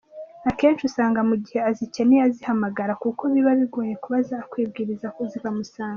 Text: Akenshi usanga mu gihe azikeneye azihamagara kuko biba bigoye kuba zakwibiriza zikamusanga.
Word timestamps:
Akenshi 0.49 0.83
usanga 0.89 1.19
mu 1.29 1.35
gihe 1.43 1.59
azikeneye 1.69 2.21
azihamagara 2.27 2.93
kuko 3.03 3.21
biba 3.33 3.51
bigoye 3.59 3.93
kuba 4.03 4.17
zakwibiriza 4.29 5.07
zikamusanga. 5.31 5.89